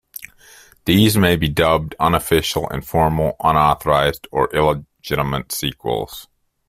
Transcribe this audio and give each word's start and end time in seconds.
These 0.85 1.15
may 1.15 1.35
be 1.35 1.47
dubbed 1.47 1.93
unofficial, 1.99 2.67
informal, 2.69 3.35
unauthorized, 3.39 4.27
or 4.31 4.49
illegitimate 4.51 5.51
sequels. 5.51 6.27